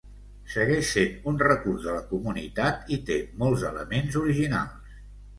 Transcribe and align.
Segueix 0.51 0.85
sent 0.93 1.17
un 1.31 1.35
recurs 1.41 1.83
de 1.87 1.91
la 1.97 2.01
comunitat 2.13 2.89
i 2.97 2.99
té 3.09 3.17
molts 3.43 3.67
elements 3.69 4.17
originals. 4.23 4.97